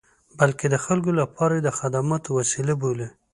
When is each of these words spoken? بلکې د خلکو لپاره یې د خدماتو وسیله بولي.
بلکې 0.39 0.65
د 0.69 0.75
خلکو 0.85 1.11
لپاره 1.21 1.53
یې 1.57 1.63
د 1.63 1.69
خدماتو 1.79 2.29
وسیله 2.39 2.73
بولي. 2.81 3.07